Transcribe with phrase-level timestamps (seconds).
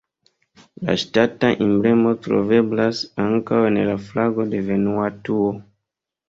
[0.87, 5.53] La ŝtata emblemo troveblas ankaŭ en la flago de Vanuatuo.